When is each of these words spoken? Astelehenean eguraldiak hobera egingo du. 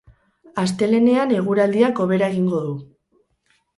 Astelehenean 0.61 1.35
eguraldiak 1.41 2.03
hobera 2.07 2.31
egingo 2.33 2.63
du. 2.67 2.73